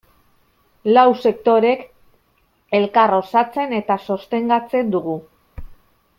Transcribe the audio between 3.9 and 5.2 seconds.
sostengatzen dugu.